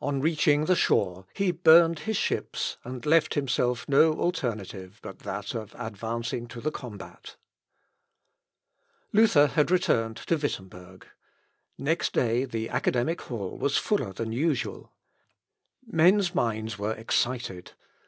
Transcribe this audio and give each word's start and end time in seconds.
On 0.00 0.20
reaching 0.20 0.64
the 0.64 0.74
shore, 0.74 1.26
he 1.34 1.52
burnt 1.52 2.00
his 2.00 2.16
ships, 2.16 2.78
and 2.82 3.06
left 3.06 3.34
himself 3.34 3.88
no 3.88 4.12
alternative 4.14 4.98
but 5.04 5.20
that 5.20 5.54
of 5.54 5.72
advancing 5.78 6.48
to 6.48 6.60
the 6.60 6.72
combat. 6.72 7.36
Luther 9.12 9.46
had 9.46 9.70
returned 9.70 10.16
to 10.16 10.36
Wittemberg. 10.36 11.06
Next 11.78 12.12
day 12.12 12.44
the 12.44 12.70
academic 12.70 13.20
hall 13.20 13.56
was 13.56 13.76
fuller 13.78 14.12
than 14.12 14.32
usual. 14.32 14.90
Men's 15.86 16.34
minds 16.34 16.76
were 16.76 16.94
excited. 16.94 17.74